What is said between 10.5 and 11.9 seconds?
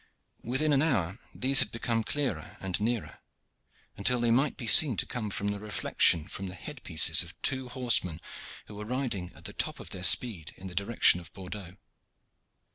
in the direction of Bordeaux.